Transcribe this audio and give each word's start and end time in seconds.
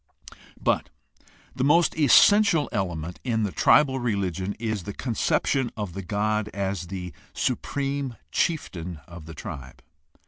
But 0.59 0.89
the 1.55 1.63
most 1.63 1.95
essential 1.95 2.67
element 2.71 3.19
in 3.23 3.43
the 3.43 3.51
tribal 3.51 3.99
religion 3.99 4.55
is 4.57 4.81
the 4.81 4.93
conception 4.93 5.69
of 5.77 5.93
the 5.93 6.01
god 6.01 6.47
as 6.55 6.87
the 6.87 7.13
supreme 7.35 8.15
chieftain 8.31 8.99
of 9.07 9.27
the 9.27 9.35
tribe. 9.35 9.83